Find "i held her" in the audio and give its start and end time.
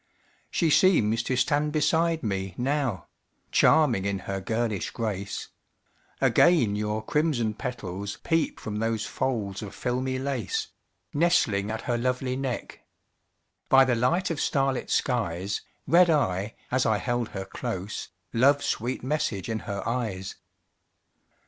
16.87-17.45